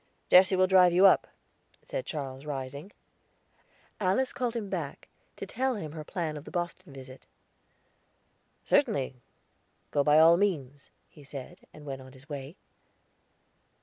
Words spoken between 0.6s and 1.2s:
drive you